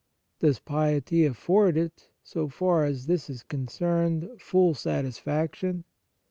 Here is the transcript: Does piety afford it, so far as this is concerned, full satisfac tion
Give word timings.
Does 0.39 0.57
piety 0.57 1.25
afford 1.25 1.77
it, 1.77 2.09
so 2.23 2.47
far 2.49 2.85
as 2.85 3.05
this 3.05 3.29
is 3.29 3.43
concerned, 3.43 4.27
full 4.39 4.73
satisfac 4.73 5.53
tion 5.53 5.83